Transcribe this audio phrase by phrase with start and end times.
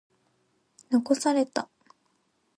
[0.89, 1.69] 残された。